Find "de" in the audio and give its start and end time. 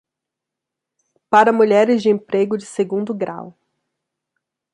2.01-2.09, 2.57-2.65